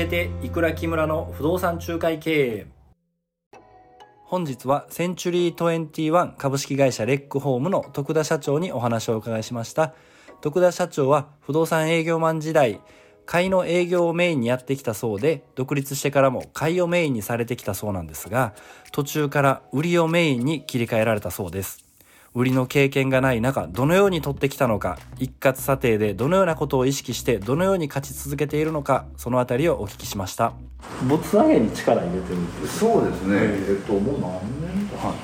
[0.00, 2.66] えていくら木村の不動産仲介経営。
[4.24, 9.94] 本日はセンチュリー21株式会社レックホームの徳田社長にお話をお伺いしました。
[10.40, 12.80] 徳田社長は不動産営業マン時代
[13.26, 18.54] 買いの営業をメインにやってきたそうで独立してからも買いをメインにされてきたそうなんですが
[18.90, 21.89] 途中から売りをメインに切り替えられたそうです。
[22.32, 30.52] 売りの経験がない中どのように取ってきたのか一括査定でどのようなことを意識してどのように勝ち続けているのかそのあたりをお聞きしました。
[31.08, 34.30] ぶつ上げに力入れてるってそうですね、ええっともう何
[34.76, 35.14] 年かな、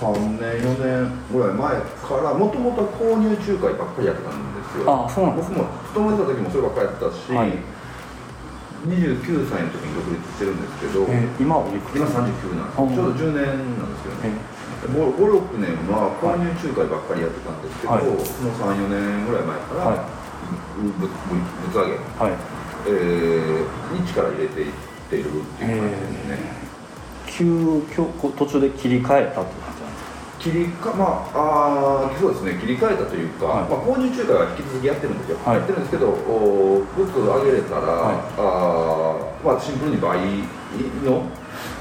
[0.00, 5.04] 3年4年ぐらい前からもともと購入仲介ばっかりやってたんですよ。
[5.04, 7.79] あそうなんです僕も勤めてた時もそればっかりやってたし、はい
[8.80, 11.96] 29歳の時に独立してるんですけど、えー今はおいくつ？
[11.96, 12.80] 今39なんです。
[12.80, 13.44] あちょうど10年
[13.76, 14.40] なんですよえね、
[14.88, 18.04] 56年は購入仲介ばっかりやってたんですけど、はい。
[18.24, 20.08] その34年ぐらい前から、はい。
[20.80, 21.12] ぶぶぶ
[21.68, 22.32] つ上げ、はい。
[22.88, 24.72] えーに力入れていっ
[25.10, 26.38] ているっていう感じですね、
[27.26, 27.44] 急
[27.92, 29.44] 遽こう途中で切り替えたっ
[30.40, 33.68] 切りかまああーそうですね切り替えたというか、はい。
[33.68, 35.56] まあ、購入仲介は引き続きやってるんですよ、はい。
[35.58, 38.16] やってるんですけどおグッズを上げれたら、はい。
[38.40, 40.16] あーまあ、シンプルに倍
[41.04, 41.28] の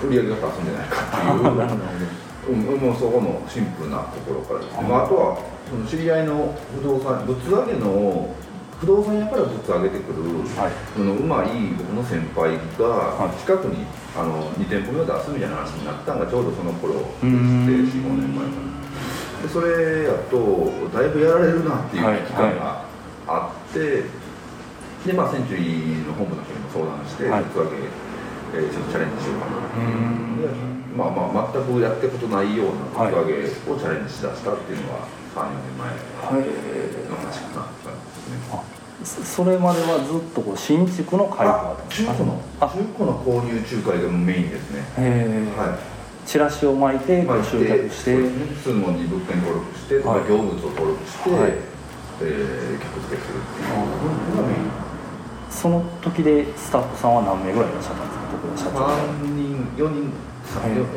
[0.04, 2.10] 売り上げが立つんじゃないかっていう
[2.50, 5.38] うん、もうそこのシンプルなところからですね、まあ、あとは
[5.70, 8.34] その知り合いの不動産物上げの
[8.80, 10.23] 不動産屋から物上げてくる、
[10.55, 10.72] はい。
[10.95, 13.35] そのうまい僕の先輩がはい。
[13.38, 13.83] 近くに
[14.16, 17.67] あの2店舗目を出すみたいな話になったのがちょうどその頃でしてうーん。
[17.67, 22.83] 45年前かなでそれやとだいぶやられるなっていう期間が
[23.27, 24.03] あって、
[25.05, 27.44] でまあセンチュリーの本部の人にも相談してはい。
[27.52, 29.59] 物上げ、えーちょっとチャレンジしようかな。
[30.39, 30.47] で
[30.95, 33.13] まあまあ全くやったことないようなはい。
[33.13, 35.03] 格上げをチャレンジしだしたっていうのは
[35.35, 36.47] 34年前はい。
[36.47, 37.67] の話かな。
[37.67, 37.98] って感じです
[38.30, 38.38] ね。
[38.52, 38.61] あ
[39.03, 44.81] そそれまではずっとこう新築の開あ発中古のあ中古の購入仲介がメインですね。
[44.97, 45.79] へえはい。
[46.28, 51.53] チラシを巻いて集客して、そうですね普通のに物件登録して、はい業務を登録して、はい
[52.22, 53.72] えー客付けするっていう
[54.35, 54.69] のがメイン。
[55.50, 58.29] その時でスタッフさんは何名ぐらいいらっしゃったんですか？
[58.29, 60.12] 徳田社長三人四人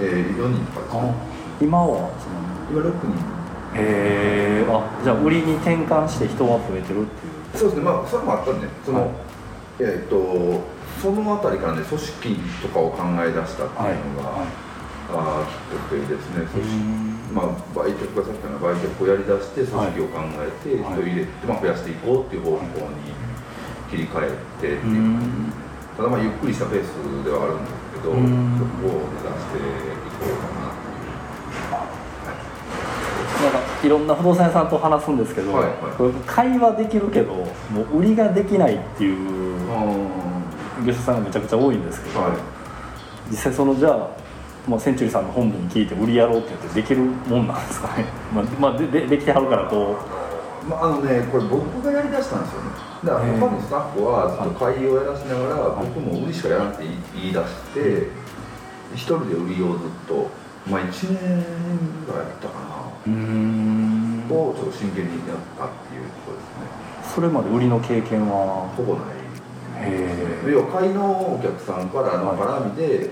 [0.02, 1.14] えー四人とかですあね。
[1.62, 2.36] 今はその
[2.68, 3.14] 今六人。
[3.74, 7.32] へえあじゃあ売りに転換して人が増えてるっていう。
[7.54, 9.10] そうですね、まあ、それもあったんで、その、はい。
[9.80, 10.60] えっ、と、
[11.00, 14.46] そのあたりからね、組織とかを考え出したっていうのが、
[15.12, 16.46] あーきっかけですね。
[16.46, 20.92] 組織うんまあ、売却がさっきの売却をやりだして、組織を考えて、はい。
[20.92, 23.12] 人を入れて、まあ、増やしていこうっていう方向に
[23.90, 24.28] 切り替え
[24.60, 25.00] てってういう。
[25.00, 25.52] ん。
[25.96, 26.88] ただ、まあ、ゆっくりしたペース
[27.24, 28.24] ではあるんですけど、そうん。
[28.80, 29.60] こを目指してい
[30.16, 31.12] こうかなっていう。
[33.42, 36.12] なんかいろんな不動産屋さんと話すんですけど、はいはい。
[36.26, 37.44] 会話できるけども
[37.92, 42.32] う売りができないっていうあ業者さんがめちゃくちゃ多いんですけど、はい。
[43.30, 44.22] 実際そのじゃあ
[44.66, 49.96] もうセンチュリーさんの本部に聞いて売りやろうって言ってできるもんなんですかね、 まあまあ、ででできてはるからこ
[50.68, 52.70] まあ、あのね、これ僕がやりだしたんですよね。
[53.04, 56.84] だから他のスタッフはずっと会議をやらせながら、僕も売りしかやらなくて
[57.14, 58.06] 言い出して、
[58.94, 60.30] 一人で売りをずっと、
[60.70, 61.42] まあ1年
[62.06, 62.71] ぐらいやったかな、
[63.08, 67.14] をちょっと真剣にやったっていうことですね。
[67.14, 68.68] それまで売りの経験は？
[68.76, 69.14] ほぼない。
[69.84, 69.86] へ
[70.46, 73.10] 要は買いのお客さんからの絡みで、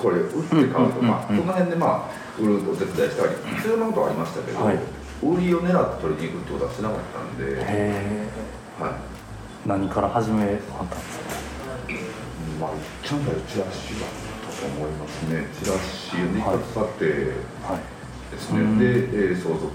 [0.00, 2.10] これ売って買うとか、その辺でまあ
[2.40, 4.78] 売るお手伝いしたりそういうことはありましたけど、はい。
[5.22, 8.28] 売りを狙って取りに行くってことはしなかったんで、え
[8.80, 11.24] はい、何から始めはったんですか？
[12.60, 12.70] まあ、
[13.02, 14.08] ちゃんとチラシだっ
[14.44, 15.46] たと思いますね。
[15.52, 16.56] チラシで一はい。
[16.56, 17.04] 括査定
[17.64, 17.80] はい。
[17.80, 17.95] です
[18.52, 18.60] ね。
[18.60, 19.66] うんで、えー相続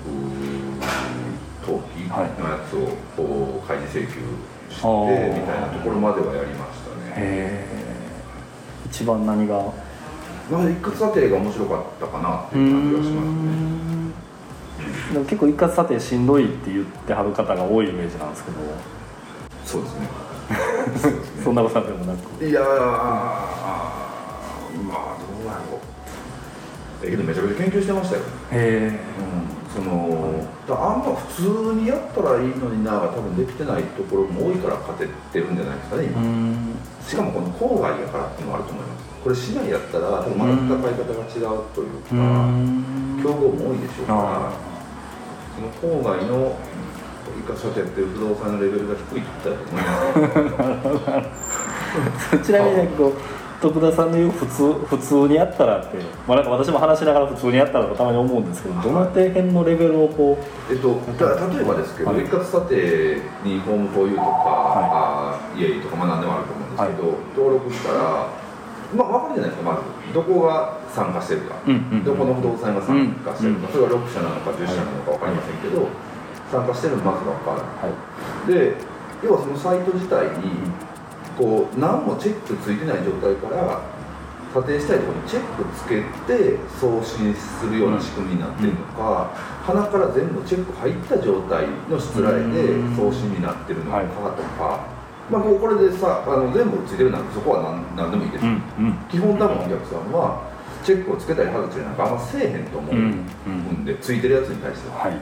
[1.62, 2.29] 登記のはいや
[2.69, 4.13] つをこう開示請求
[4.69, 4.88] して
[5.39, 7.66] みたいなところまではやりましたね。
[8.88, 9.72] 一番何が？
[10.50, 13.51] まあ、一括査定が面白かったかなっていう感じがしますね。
[15.13, 18.57] でも結構一括査定しんどいって言ってはる方が多いイメージなんですけど
[19.63, 20.07] そうですね。
[21.00, 22.62] そうですねそんなことでもなくいや
[27.03, 28.21] えけどめちゃくちゃ研究してましたよ。
[28.51, 36.75] へうん、そのだあんま普通にやったらいいのになが多分できてないところも多いから勝ててるんじゃないですかね今、ん。
[37.01, 39.01] しかもこの郊外やからっていうのもあると思います。
[39.24, 43.19] これ市内やったら多分また戦い方が違うといううか、ん。
[43.24, 44.51] 競合も多いでしょうからあ
[45.81, 46.57] その郊外の
[47.38, 49.81] 一括査定っていう不動産のレベルが低いって言ったらと思い
[51.21, 51.24] ま
[52.31, 52.39] す？
[52.45, 53.13] ちなみにこう
[53.62, 55.98] 徳田さんの言う普通普通にやったらって、
[56.28, 62.25] まあ、なんか私も話しながら普通にやったらとたまに思うんですけどどの底辺のレベルをこうえっと、た例えばですけど、はい。
[62.25, 68.31] 一括査定にホームフォーユーとか、あーイエイとか、まあ、何でもあると思うんですけど、登録したら、
[68.96, 72.04] まあ、分かるじゃないですか、まず、どこが参加してるか、うんうんうん。
[72.04, 75.88] どこの不動産が参加してるか、うんそれが6社なのか10社なのか分かりませんけど、
[76.50, 77.62] 参加してるのまず分かる。
[77.78, 78.48] はい。
[78.48, 78.75] で
[79.22, 80.66] 要はそのサイト自体に
[81.38, 83.81] こう何もチェックついてない状態から
[84.54, 89.31] 査定したいところにチェックつけて送信するような仕組みになってるのか、
[89.63, 94.86] 鼻から全部チェック入った状態のしつらえで送信になってるのかとか、
[95.30, 97.63] まあ、こうこれでさあの全部ついてるなんてそこは
[97.95, 98.56] 何何でもいいです、うんう
[98.89, 98.98] ん。
[99.10, 100.51] 基本多分お客さんは
[100.83, 105.06] チェックをつけたり外したりなんかあんませえへんと思うんで、ついてるやつに対しては。
[105.06, 105.13] はい。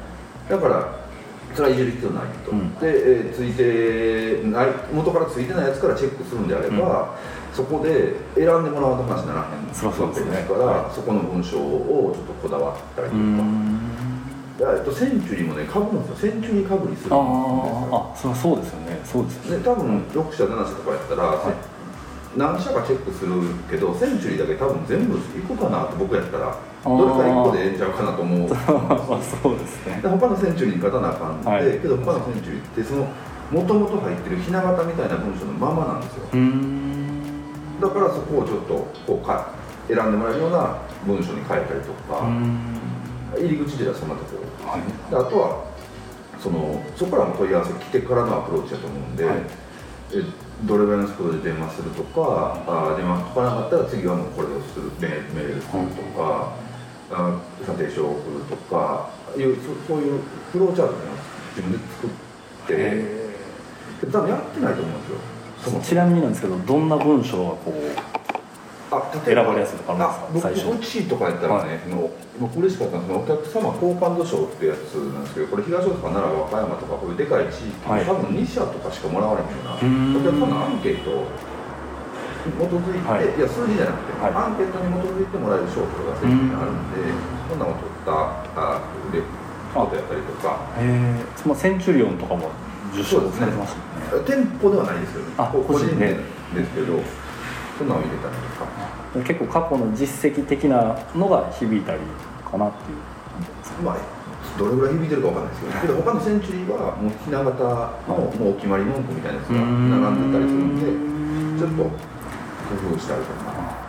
[0.50, 1.08] だから
[1.55, 2.75] それはいじる必要ないと、うん。
[2.75, 7.15] で、えーついてない元からついてないやつからチェックするんであれば、
[7.53, 9.67] そこで選んでもらわんと話にならへん。
[9.67, 13.15] わけですから、そこの文章をちょっとこだわったりと
[14.65, 16.31] か、えっと、センチュリーもねかぶるんですよ。
[16.31, 18.99] センチュリーかぶりするんですあよああそそうですよね。
[19.05, 19.63] そうですよね。
[19.63, 21.78] で多分6社7社とかやったら、はい
[22.37, 23.33] 何社かチェックする
[23.69, 29.99] けどセンチュリーだけ多分全部行くかなって僕やったらどれか1個でええんちゃうかなと思うまあ そうですね。
[30.01, 31.79] で他のセンチュリーに勝たなあかんで、はい。
[31.79, 33.07] けど他のセンチュリーってその
[33.51, 36.27] もともと入ってるひな形みたいな文章のままなんですよ。
[36.33, 37.41] うん。
[37.81, 38.73] だからそこをちょっと
[39.07, 39.47] こうか
[39.87, 42.79] 選んでもらえるような文章に変えたりとか、うん。
[43.35, 44.81] 入り口ではそんなところはい。
[45.09, 45.63] であとは
[46.39, 49.35] そのそこからも問い合わせ来てからのアプローチだと思うんで、はい。
[49.35, 49.41] え
[50.65, 56.53] どれぐらいのスピードで電話するとかあ電話かからなかったら次はもうこれをするメールメールするとか、
[57.11, 60.21] あ査定書を送るとかいうそそういう
[60.51, 60.97] フローチャートを
[61.56, 62.09] 自分で作っ
[62.67, 65.81] て多分やってないと思うんですよ。
[65.81, 67.73] ちなみになんですけどどんな文章がこう
[68.33, 68.38] あ
[68.89, 70.50] 選ばれやすいとかあるんですか？
[70.50, 70.74] あ僕最初。
[70.74, 72.09] うちとかやったらね、その
[72.39, 78.06] 僕嬉しかったのはお客様好感度賞ってやつなんですけどこれ東大阪奈良和歌山とかこういうでかい地域、はい。
[78.06, 79.77] 多分2社とかしかもらわれへんような
[80.18, 81.30] お客様のアンケートを
[82.50, 83.30] 基づいて、はい。
[83.30, 84.33] い、や数字じゃなくて、はい。
[84.33, 87.13] アンケートに基づいてもらえる賞とかが選手にあるんで、
[87.51, 88.81] そんなのを取ったあ
[89.13, 89.21] で
[89.75, 90.65] ことやったりとか。
[90.81, 92.50] へえそのセンチュリオンとかも
[92.95, 93.75] 受賞されてまし
[94.09, 94.25] たよね。
[94.25, 95.35] 店舗ではないですけどね
[95.68, 96.18] 個人で
[96.57, 96.97] ですけど
[97.79, 99.25] そのを入れたりとか。
[99.25, 101.99] 結構過去の実績的なのが響いたり
[102.45, 102.97] かなっていう。
[103.83, 103.97] まあ、
[104.57, 107.63] どれぐらい響いてるかわかんないですけど、けど他のセンチュリーはもうひな形
[108.07, 110.31] のもうお決まり文句みたいなやつが並ん。
[110.31, 113.79] でたりするんで、ちょっと工夫したりとか。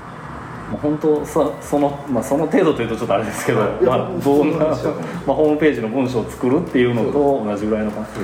[0.70, 4.66] まあ、本当そその、まあ、その程度というとちょっとあれですけど、まあ、どんな、
[5.26, 8.20] まあ、ホームページの文章を作るっていうのと同じぐらいの感じ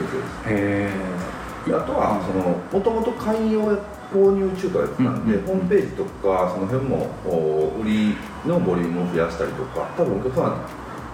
[1.71, 3.77] であとはそのもともと会員を
[4.13, 8.17] 購入中華やってたんで、うんホームページとかその辺もお売り
[8.47, 10.57] のボリュームを増やしたりとか多分お客様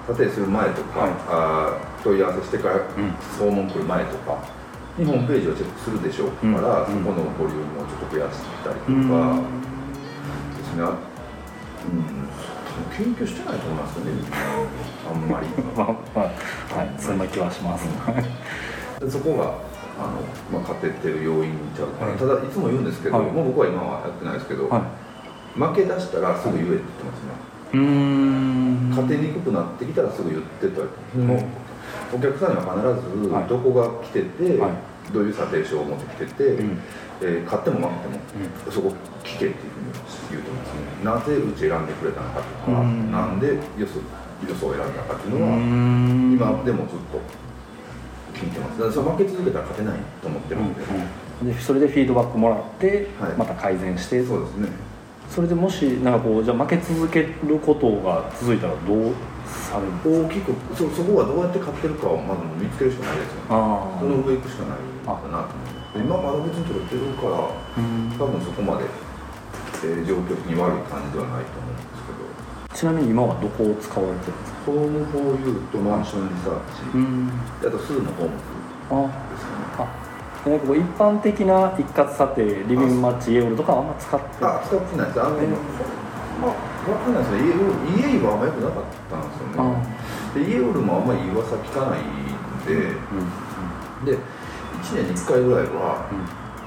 [0.06, 1.10] 査定する前とか、はい。
[1.28, 2.80] あー問い合わせしてからん。
[3.38, 4.42] 訪問来る前とか
[4.98, 7.04] にホームページをチェックするでしょうから、うん。
[7.04, 9.08] そこのボリュームをちょっと増やしたりとうん。
[9.08, 9.40] か
[10.58, 10.98] ですね、あ
[11.86, 14.12] うん、研究してないと思いますよね
[15.08, 15.46] あんまり。
[16.18, 17.00] はい。
[17.00, 17.86] そんな気はします。
[19.00, 19.71] でそこが
[20.04, 20.20] あの、
[20.50, 22.18] まあ、勝ててる要因ちゃうかな、はい。
[22.18, 23.26] ただいつも言うんですけど、はい。
[23.30, 24.82] もう僕は今はやってないですけど、はい。
[25.58, 27.32] 負け出したらすぐ言えって言ってますね、
[27.74, 28.90] うーん。
[28.90, 30.88] 勝てにくくなってきたらすぐ言ってとう
[32.14, 33.44] お客さんには必はい。
[33.44, 34.70] ずどこが来てて、はい。
[35.12, 36.78] どういう査定書を持ってきてて、うん。
[37.22, 39.92] えー勝っても負けても、そこ聞けっていうふうに
[40.30, 41.36] 言うと思いますね。
[41.36, 43.12] なぜうち選んでくれたのかとか、うん。
[43.12, 46.32] なんでよそよそを選んだかっていううのは、ん。
[46.32, 47.20] 今でもずっと
[48.42, 48.78] 聞いてます。
[48.78, 53.32] だからそれ負け続けたら勝てないと思ってるんで、うんでそれでフィードバックもらって、はい。
[53.32, 54.22] また改善して。
[54.24, 54.68] そうですね。
[55.28, 59.14] それでもしなんかこうじゃあ負け続けることが続いたらどう
[59.48, 63.46] される大きくそそこはどうやって勝ってるかをまず見つけるしかないですよね。
[63.48, 68.12] あその上行くしかないかなと今まだ別に取れてるからうん。
[68.18, 68.84] 多分そこまで、
[69.82, 72.22] えー状況的に悪い感じではないと思うんですけど
[72.74, 74.58] ちなみに今はどこを使われてるんですか？
[74.66, 76.60] ホームフォーユーとマンションリサー
[76.92, 77.30] チ、ん。
[77.60, 78.32] あとスーのホーム
[78.90, 79.88] あですかね
[80.42, 85.20] あでなんかこう一般的な一括査定リビングマッチイエオルとかはあんま使ってあ使ってないです。
[85.20, 85.48] あの、えー
[86.42, 87.38] まあ分かんないですね
[88.02, 89.86] 家家はあんま良くなかったんですよね。
[90.34, 92.02] で家よりもあんまり噂聞かないん
[92.66, 92.74] で、
[94.02, 94.04] うん。
[94.04, 96.02] で1年に1回ぐらいは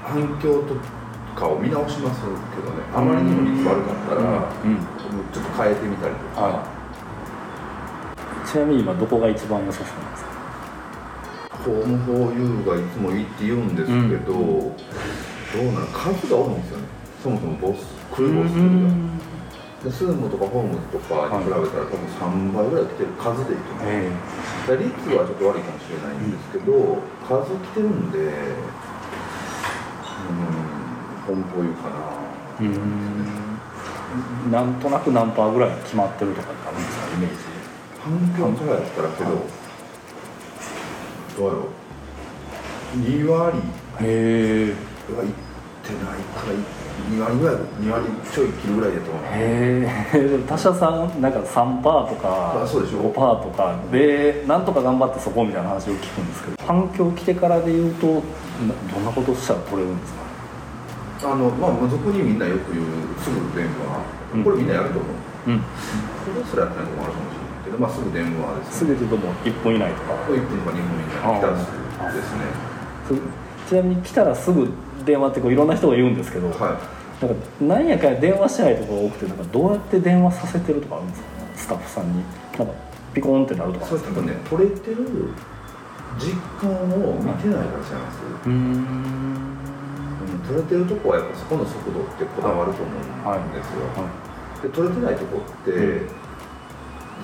[0.02, 0.72] 反響と
[1.36, 2.26] かを見直しますけ
[2.64, 2.82] どね。
[2.96, 4.72] あまりにも率悪かったら、うん。
[4.72, 4.80] うん。
[5.30, 6.64] ちょっと変えてみたりとか、は
[8.46, 10.30] ちなみに今どこが一番良さそうなんですか？
[11.66, 14.40] ホームフォーユーがいつもいいって言うんですけど、ど
[15.60, 16.84] うなの数が多いんですよね。
[17.22, 18.96] そもそもボス空母数が。
[19.84, 24.08] でスームとかホームズとかに比べたら、多分3倍ぐらい来てる数でいくとえ
[24.72, 26.96] で率はちょっと悪いかもしれないんですけど、
[27.28, 28.32] 数来てるんで
[31.28, 31.94] うん本当いうかな。
[32.60, 32.68] えう
[34.48, 34.50] ん。
[34.52, 37.36] なんとなく何パーぐらい決まってるとかってあるんですかイメージ。
[38.02, 39.30] 反響からやったらけど、
[41.36, 41.62] どうやろう。
[42.98, 43.58] 2割
[44.00, 44.74] へえ
[45.12, 45.30] はいっ
[45.82, 46.54] てないから
[47.10, 53.00] 2割ぐらい2割ちょい切るぐらいだと思うへえ 他社さんなんか3パーとかあそうでしょ。
[53.00, 53.74] 5パーとか。
[53.92, 58.12] でなんとか頑張ってそこみたいな話を聞くんですけど反響来てからで言うとな
[58.94, 60.25] どんなことしたら取れるんですか？
[61.22, 62.84] あのまあ俗にみんなよく言う
[63.20, 64.42] すぐ電うん。
[64.42, 65.12] 話これみんなやると思う、
[65.50, 65.58] うん。
[65.58, 65.64] こ
[66.36, 70.12] れすらやってないとこあるかもしれないけど、まあ、すぐ電話ですすぐ言うともう1分以内とか。
[70.28, 71.78] 1分とか2分以内に来たらすぐ
[72.12, 72.44] ですね。
[73.08, 74.68] すちなみに来たらすぐ
[75.04, 76.78] 電話ってこういろんな人が言うんですけど、は
[77.20, 81.26] なんかなんやかんや電話してないところが多くてなんかどうやって電話させてるとかあるんですか？
[81.56, 82.22] スタッフさんに。
[82.58, 82.74] なんか
[83.14, 83.86] ピコーンってなるといか。
[83.86, 84.96] そうするとね取れてる
[86.18, 89.58] 実感を見てないからじゃないですうーんうん
[90.46, 93.82] 取れてるとこはやっぱそこの速度ってこだわると思うんですよ、
[94.62, 96.08] で取れてないとこって、うん。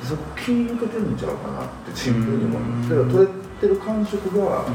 [0.02, 4.66] そこ気抜けてるんちゃうかなってシンプルに思いますだから取れてる感触が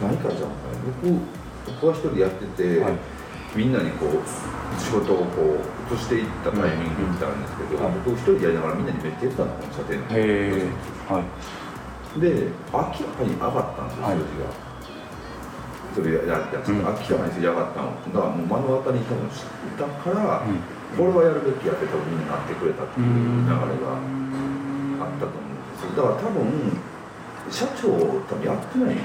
[0.00, 1.20] 何からじゃんかね僕
[1.66, 2.94] 僕は一人やってて、はい。
[3.54, 4.10] みんなにこう
[4.78, 5.56] 仕事をこ
[5.90, 10.04] う移していったタイミングってあるんですけど、はい僕一人でやりながらみんなにめっちゃ言ってたのこの射程の
[11.08, 12.20] はい。
[12.20, 14.16] で明らかに上がったんですよ、はい。
[14.16, 14.75] 数字が。
[15.96, 16.68] それやってた。
[16.68, 16.84] うん。
[16.84, 19.48] 明らかに数字上がったのがもう目の当たりに多分し
[19.80, 20.60] たから、うん。
[20.92, 25.96] これはやるべきやって多分みんななってくれたっていう流れがあったと思うんですよ。
[25.96, 26.76] だから多分
[27.48, 27.88] 社長
[28.28, 28.98] 多分やってないん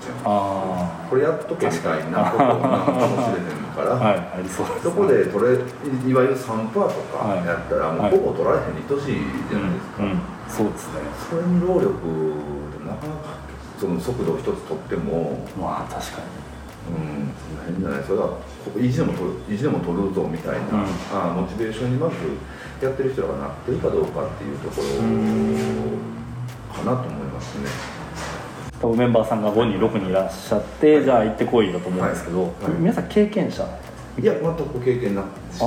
[0.00, 6.80] じゃんあこれやっとけみたいなことなのかもしれへんから、あ はいありそうですそこで取れいわゆる3%と
[7.12, 7.46] かはい。
[7.46, 8.14] やったらもはい。
[8.14, 10.20] うほぼ取られへんに等しいじゃないですか、うんうん。
[10.48, 11.00] そうですね。
[11.28, 11.92] それに労力
[12.84, 13.19] なかなか
[13.80, 16.18] その速度を一つ取ってもまあ確か
[16.88, 17.32] うん
[17.66, 18.04] 変じゃない。
[18.04, 20.86] それはここ意地でも取る意地でも取るぞみたいな、うん。
[21.12, 22.16] あモチベーションにまず
[22.84, 24.88] やってる人らがなってるかどうかっていうところ
[26.74, 27.64] かなと思いますね。
[27.64, 27.68] に
[28.80, 32.50] 多分メンバーさんが5人6人いらっしゃって、じゃあ行ってこいだと思うんですけど、はい。
[32.64, 32.72] はい。
[32.80, 33.64] 皆さん経験者？
[34.18, 35.64] いや全く経験なくして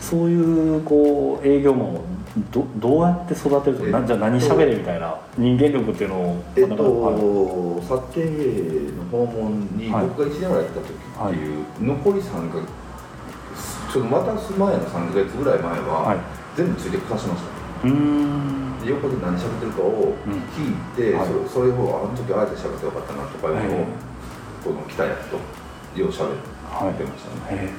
[0.00, 2.04] そういうこう営業マンを
[2.50, 10.06] どどうやって育てるとえかなじゃあ何喋れみたいな人間力っていうのをえっと、査定の訪問にはい。
[10.08, 10.94] 僕が1年ぐらいやった時っ
[11.30, 16.18] ていう、残り3か月ちょっと渡す前の3か月ぐらい前は、はい。
[16.56, 17.88] 全部ついてくさしました。
[17.88, 18.78] うーん。
[18.82, 21.28] で横で何喋ってるかをうん聞いて、はい。
[21.46, 23.86] そそれをあの時あえて喋ってよかったなとかいうのを、はい。
[24.64, 25.36] この来たやつと
[25.94, 27.70] よう喋ってはいましたね、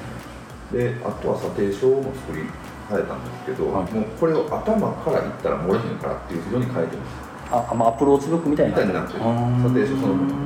[0.72, 2.44] へであとは査定書も作り
[2.90, 3.92] 変えたんですけど、はい。
[3.94, 7.26] もうこれを頭から言ったら漏れへんからっていうふうに変えてます。
[7.52, 8.72] ーあまあアプローチブックみたいな。
[8.72, 9.20] みたいになってる。
[9.20, 9.26] 査
[9.74, 10.46] 定書そのもの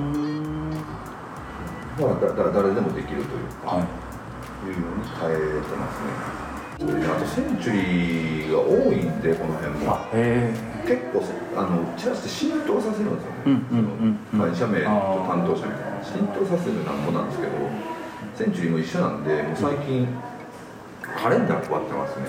[1.99, 3.83] まあ、だだ誰でもできるというか、はい。
[4.67, 6.39] いうように変えてますね。
[6.79, 9.99] あとセンチュリーが多いんでこの辺も。
[10.87, 11.21] 結構
[11.59, 13.59] あのチラシで浸透させるんですよね、うんうん
[14.33, 14.49] うんうん。
[14.49, 14.87] 会社名と
[15.27, 15.99] 担当者みたいな。
[16.01, 17.51] 浸透させるなんぼなんですけど
[18.35, 20.07] センチュリーも一緒なんでもう最近
[21.21, 22.25] カレンダー配ってますね。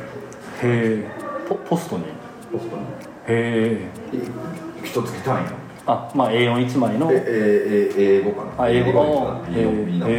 [0.63, 2.05] えへえポポストに？
[2.53, 2.83] ポストに。
[2.83, 5.51] へえい一月単位の？
[5.87, 7.11] あまあ A41 枚の？
[7.13, 8.65] えええ英語かな？
[8.65, 8.99] あ英語か。
[9.43, 9.49] な？
[9.49, 9.87] えー。
[9.87, 10.11] みんなこ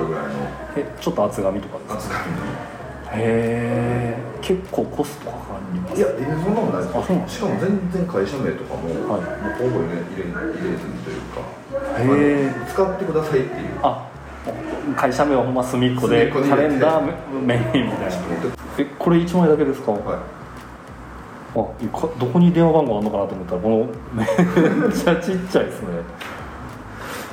[0.00, 0.30] れぐらいの。
[0.76, 2.16] えちょっと厚紙とかですか？
[2.16, 2.28] 扱い
[3.12, 5.38] へえ結構コストかか
[5.74, 5.98] ります。
[5.98, 6.98] いや、えーそんなことないです。
[6.98, 9.20] あそうなんしかも全然会社名とかも、はい。
[9.20, 11.42] もうほぼ入れ入れ入れずにというか、
[11.98, 12.06] へ
[12.46, 13.68] え使ってくださいっていう。
[13.82, 14.06] あ
[14.96, 18.16] 会社名はほんま隅っこでカレンダーメインみたいな。
[18.78, 23.76] えこれ1枚だけですか、はい、あどこに電話番号あるのかなと思ったらこの
[24.14, 25.88] めっちゃちっちゃいですね。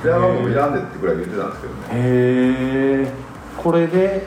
[0.02, 1.80] 電話番号もいらんでってぐらい言ってたんですけどね。
[1.92, 3.12] へえ
[3.56, 4.26] これで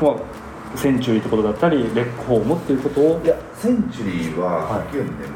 [0.00, 0.32] まあ
[0.76, 3.20] センチュリーってことだったりレックホームっていうことを。
[3.22, 4.82] いや、センチュリーは、はい。
[4.82, 5.26] さっきよりね、もう、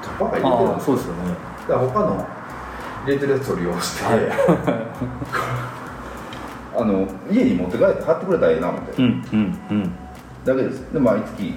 [0.00, 0.92] カッパが入れてるんああですよ。
[0.92, 1.34] そうですよね。
[1.62, 2.26] だから他の
[3.04, 4.20] 入れてるやつを利用して、はい。
[6.74, 9.92] あの家に持って帰って貼ってくれたらええなみたいな、うんうんうん。
[10.44, 10.92] だけです。
[10.92, 11.54] で、毎月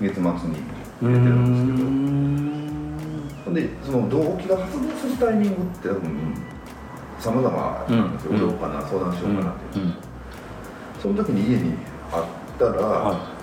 [0.00, 0.32] 月末にう
[1.02, 3.54] 入ーれてるんですけど。
[3.54, 6.02] でその動機が発動するタイミングって多分
[7.18, 8.38] さまざまなんですよ、うん。
[8.38, 9.82] 売ろうかな相談しようかなって、う。
[9.84, 9.94] ん
[11.00, 11.74] その時に家に
[12.12, 12.24] あっ
[12.58, 13.36] たら、は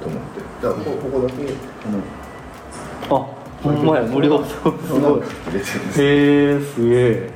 [0.00, 0.40] と思って。
[0.60, 1.52] だからここここだけこ
[3.10, 4.70] のあほんまや無料すご
[5.16, 5.22] い。
[5.24, 5.24] へ
[5.96, 7.32] えすげえ。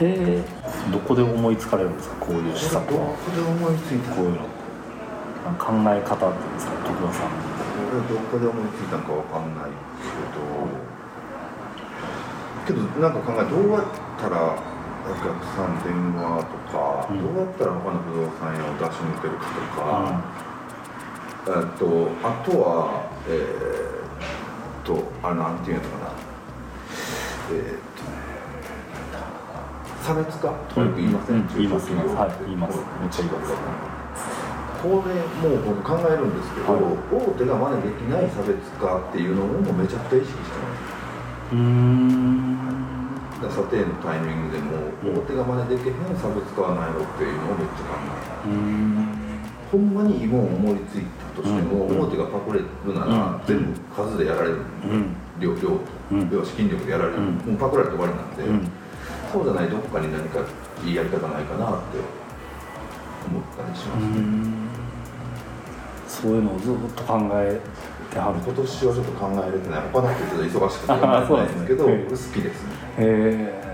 [0.00, 0.42] へえ
[0.90, 4.40] どこで思いつかれるんですかこういう施策どはこで思いついたこういうの？
[5.60, 7.36] 考え方っていうんですか徳田さんの
[7.92, 9.70] 俺はどこで思いついたのかわかんない
[12.66, 13.86] けどけどなんか考えどうやっ
[14.18, 14.56] たら
[15.04, 17.20] お客さん電話とか、うん。
[17.20, 20.24] どうやったら他の不動産屋を出し抜けるかとか、
[21.46, 24.03] えっとあとはえーっ
[24.84, 26.12] とあれなんていうのかな。
[27.50, 27.62] えーっ
[27.96, 28.14] とね
[30.04, 30.48] 差別化？
[30.68, 33.52] とかよく言いません、うん言いますはい言いますめっちゃ言います。
[34.84, 42.44] これもう僕考えるんですけど、はい大手が真似できない差別化っていうのをもうめちゃくちゃ意識してますうーん。
[43.48, 47.96] 査定のタイミングでもうん大手が真似できへん差別化はないのっていうのをめっちゃ考
[48.44, 48.92] えうーん。
[48.92, 48.93] る
[49.74, 51.02] ほんまにいいもん思いつい
[51.34, 52.00] たとしても、うん。
[52.06, 53.42] 大手がパクれるなら、うん。
[53.44, 55.16] 全部数でやられる、うん。
[55.40, 55.80] 量量と、
[56.12, 56.30] うん。
[56.30, 57.34] 要は資金力でやられる、うん。
[57.34, 58.70] もうパクられて終わりなんで、うん。
[59.32, 60.38] そうじゃないどこかに何か
[60.86, 61.98] いいやり方ないかなって
[63.26, 63.98] 思ったりしま
[66.06, 67.60] す、そういうのをずっと考え
[68.12, 68.38] てはる。
[68.46, 69.80] 今年はちょっと考えれてない。
[69.92, 72.70] 他の人と忙しくてやらないですけど 好きですね。
[72.98, 73.02] へ
[73.58, 73.73] え